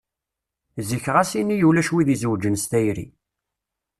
Zik 0.87 1.05
ɣas 1.13 1.31
ini 1.39 1.65
ulac 1.69 1.89
wid 1.93 2.09
izewwǧen 2.15 2.55
s 2.63 2.65
tayri. 2.71 3.07